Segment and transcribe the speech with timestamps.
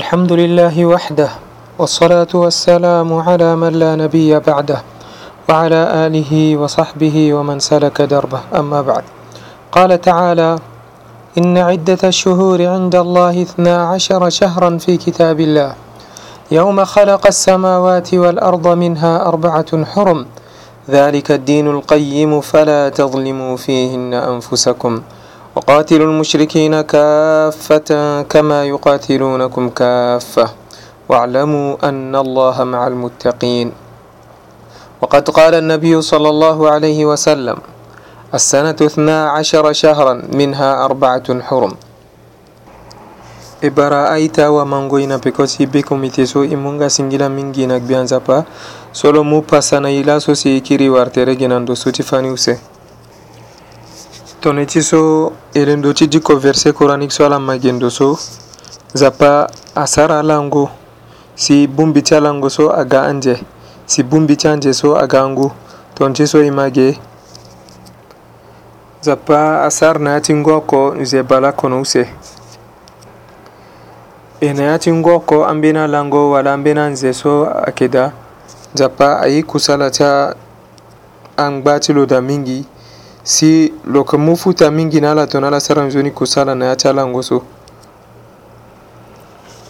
[0.00, 1.28] الحمد لله وحده
[1.78, 4.78] والصلاة والسلام على من لا نبي بعده
[5.48, 9.04] وعلى آله وصحبه ومن سلك دربه أما بعد
[9.72, 10.58] قال تعالى
[11.38, 15.74] إن عدة الشهور عند الله اثنا عشر شهرا في كتاب الله
[16.50, 20.26] يوم خلق السماوات والأرض منها أربعة حرم
[20.90, 25.02] ذلك الدين القيم فلا تظلموا فيهن أنفسكم
[25.54, 27.90] وقاتلوا المشركين كافة
[28.26, 30.46] كما يقاتلونكم كافة
[31.08, 33.68] واعلموا أن الله مع المتقين
[35.02, 37.56] وقد قال النبي صلى الله عليه وسلم
[38.34, 41.74] السنة اثنا عشر شهرا منها أربعة حرم
[43.64, 48.44] ibara aita wa mango ina pekosi biko so imunga singila mingi na pa
[48.92, 52.58] solo mupa sana ila so si ikiri wartere genando suti fani use
[54.44, 58.18] tongeti so elendo ti diko verset coranique so ala magendo so
[58.94, 60.68] nzapa asara ala ngu
[61.34, 63.40] si bongbi ti ala ngu so aga anje
[63.86, 65.50] si bongbi ti anje so aga ngu
[65.94, 66.98] tongti so e mage
[69.00, 72.04] nzapa asara na ya ti nggu oko nze bala kono use
[74.40, 78.12] e na ya ti nggu oko ambeni ala ngu wala ambeni anze so ayeke da
[78.74, 80.04] nzapa aye kusala ti
[81.36, 82.73] angba ti lo da mingi
[83.24, 86.76] si lo yeke mu futa mingi na ala tongana ala sara nzoni kusala na ya
[86.76, 87.42] ti ala ngo so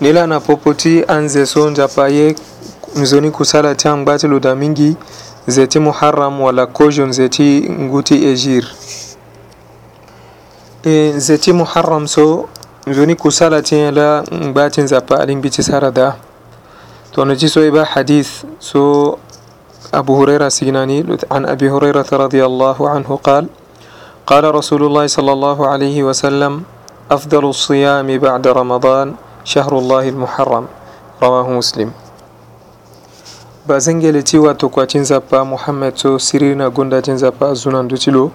[0.00, 2.34] ni la na popo ti anze so nzapa ye
[2.96, 4.96] nzoni kusala ti angba ti lo da mingi
[5.46, 8.66] nze ti muharam wala kozo nze ti ngu ti egir
[10.84, 12.48] e nze ti muharam so
[12.86, 16.16] nzoni kusala ti ye la ngba ti nzapa alingbi ti sara da
[17.12, 19.18] tongana ti so e ba hadith so
[19.92, 23.44] أبو هريرة السجناني عن أبي هريرة رضي الله عنه قال
[24.26, 26.62] قال رسول الله صلى الله عليه وسلم
[27.10, 29.06] أفضل الصيام بعد رمضان
[29.44, 30.64] شهر الله المحرم
[31.20, 31.90] رواه مسلم
[33.66, 38.10] bazengele ti wato kua ti nzapa muhammed so siriri na gonda ti nzapa azunandu ti
[38.12, 38.28] lo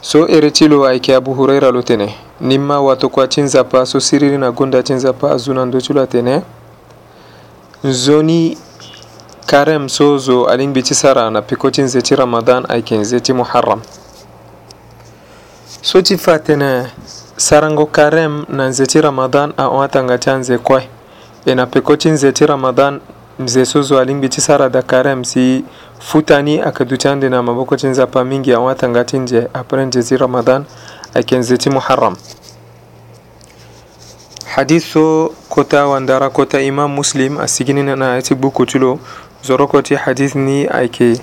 [0.00, 3.82] so ere ti lo ayeke abu huraira lo tene ni ma wato kua ti nzapa
[3.86, 6.42] so siriri na gonda ti nzapa azunandu ti lo atene
[7.84, 8.54] nzoni
[9.48, 13.80] Karem Sozo alin biti sarana pikotin zeti Ramadan ayken zeti Muharram.
[15.82, 16.86] Soti fatene
[17.36, 20.82] sarango karem na zeti Ramadan a watanga nze kwai.
[21.46, 23.00] Ena nze zeti Ramadan
[23.38, 25.64] nze Sozo alin biti sara da karem si
[25.98, 30.64] futani akadutande na mabokocin zapa mingi a watanga tinje apren zeti Ramadan
[31.26, 32.16] ti zeti Muharram.
[34.54, 38.98] hadiso kota wandara kota imam muslim asiginina na ayati bukutulo
[39.42, 41.20] zorokoti ti hadith ni ayeke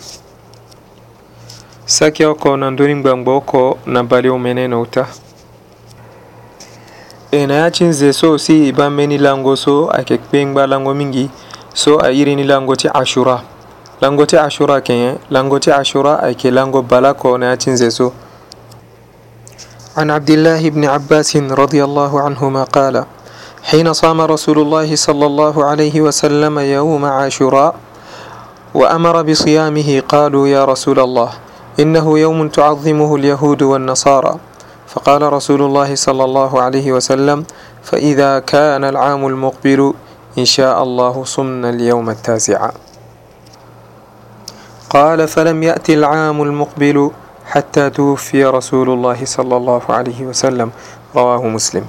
[1.86, 5.08] saki oko na ndöni ngbangba oko na balewu mene na uta
[7.32, 10.94] e na ya ti nze so si e ba mbeni lango so ayeke kpe lango
[10.94, 11.30] mingi
[11.74, 13.42] so airi ni lango ti ashura
[14.02, 17.92] lango ti ashura ayeke lango ti ashura ayeke lango balako oko na ya ti nze
[17.92, 18.14] so
[19.98, 23.06] عن عبد الله بن عباس رضي الله عنهما قال
[23.64, 27.76] حين صام رسول الله صلى الله عليه وسلم يوم عاشوراء
[28.76, 31.30] وأمر بصيامه قالوا يا رسول الله
[31.80, 34.36] إنه يوم تعظمه اليهود والنصارى
[34.88, 37.46] فقال رسول الله صلى الله عليه وسلم
[37.84, 39.94] فإذا كان العام المقبل
[40.38, 42.70] إن شاء الله صمنا اليوم التاسع
[44.90, 47.12] قال فلم يأتي العام المقبل
[47.46, 50.72] حتى توفي رسول الله صلى الله عليه وسلم
[51.16, 51.86] رواه مسلم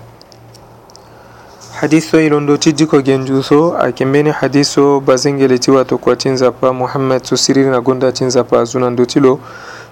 [1.80, 9.40] hadiso ilondotijiko genjuso akembeni hadiso bazengeletiwato kua tinzapa muhammad siriri na gonda ti lo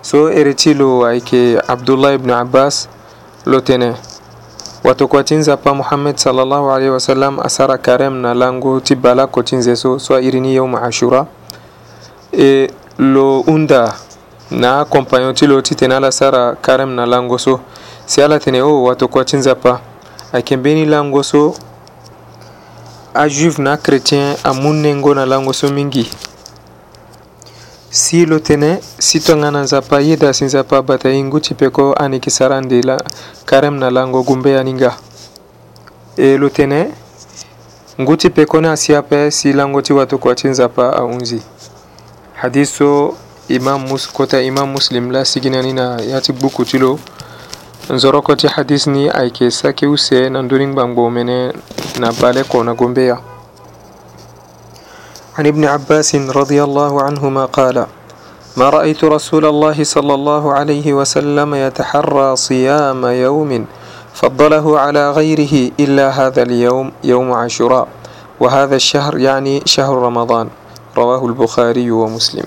[0.03, 0.31] so
[0.79, 2.89] lo ayeke abdullah ibn abbas
[3.65, 3.95] tene
[4.85, 9.99] wato kua tinzapa muhammad sallallahu alaihi wasallam asara karem na lango ti bala ko tinzeso
[9.99, 11.27] so irini yawma ashura
[12.39, 13.93] e lo unda
[14.51, 17.61] na compagnon ti lo ti tene ala sara karem na lango so
[18.07, 19.69] si ala tene o wato nzapa
[20.33, 21.55] ayeke akembeni lango so
[23.15, 26.11] ajuive na chrétien amu nengo na lango so mingi
[27.91, 32.17] si lo tene si tongana nzapa yeda si nzapa bata ye ngu ti peko ani
[32.17, 32.97] yeke sara ande la
[33.47, 34.97] karême na lango gumbe ani nga
[36.17, 36.89] e lo tene
[38.01, 41.43] ngu ti peko ni asi ape si lango ti watokua ti nzapa ahunzi
[42.35, 43.15] hadis so
[43.49, 46.99] imam mus kota imam muslim la sigini ani na ya ti gbuku ti lo
[47.91, 51.53] nzoro koti hadis ni ayke sakiw se nan durin bangbo mene
[52.01, 52.73] na bale na
[55.35, 57.87] عن ابن عباس رضي الله عنهما قال
[58.57, 63.67] ما رأيت رسول الله صلى الله عليه وسلم يتحرى صيام يوم
[64.15, 67.87] فضله على غيره إلا هذا اليوم يوم عاشوراء
[68.41, 70.49] وهذا الشهر يعني شهر رمضان
[70.97, 72.47] رواه البخاري ومسلم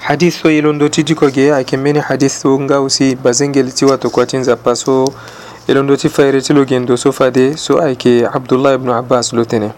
[0.00, 4.26] hadis o elondo titi ko ge ayeke mbeni hadis so nga aussi bazengel ti watoko
[4.26, 5.04] ti nzapa so
[5.68, 9.44] elondo ti fayiri ti lo ge ndo so fade so ayeke abdullah ibnu abbas lo
[9.44, 9.72] tene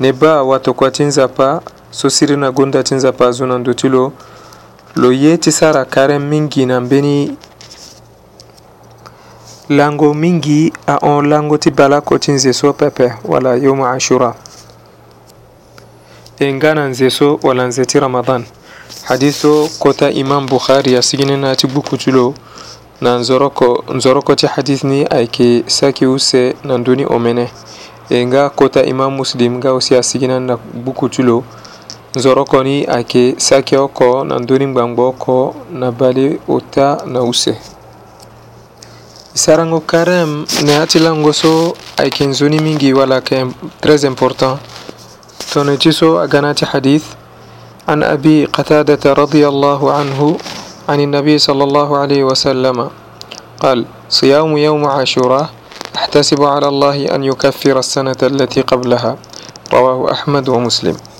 [0.00, 1.60] ne ba watoko ti nzapa
[1.90, 4.12] so siri na gonda ti nzapa azo na ndö ti lo
[4.96, 7.36] lo ye ti sara kare mingi na mbeni
[9.68, 14.34] lango mingi ahon lango ti balako ti nze so pepe wala yoma ashura
[16.38, 18.44] e nga na nze so wala nze ti ramadan
[19.06, 22.34] hadiso kota imam bukhari asigine nati bukuculo
[23.00, 27.50] na nzoroko nzoroko ti hadis ni ayeke saki use na ndöni omene
[28.10, 31.44] e nga kota imam muslim nga aussi asigi na na buku ti lo
[32.16, 37.50] nzoroko ni ayeke saki oko na ndöni ngbangba oko na bale ota na use
[39.34, 43.46] e sarango carême na yâ ti lango so ayeke nzoni mingi wala yeke
[43.82, 44.58] très important
[45.52, 47.04] tongana ti so aga na ti hadith
[47.88, 50.36] عن أبي قتادة رضي الله عنه
[50.88, 52.90] عن النبي صلى الله عليه وسلم
[53.60, 55.50] قال صيام يوم عاشوراء
[55.96, 59.16] أحتسب على الله أن يكفر السنة التي قبلها
[59.72, 61.15] رواه أحمد ومسلم